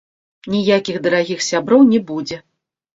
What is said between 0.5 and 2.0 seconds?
Ніякіх дарагіх сяброў